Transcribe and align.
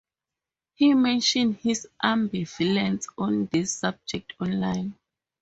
He 0.73 0.95
mentioned 0.95 1.57
his 1.57 1.87
ambivalence 2.03 3.05
on 3.19 3.45
this 3.51 3.71
subject 3.71 4.33
online. 4.39 4.95